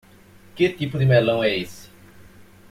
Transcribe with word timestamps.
Que 0.55 0.67
tipo 0.69 0.97
de 0.97 1.05
melão 1.05 1.43
é 1.43 1.55
esse? 1.59 1.91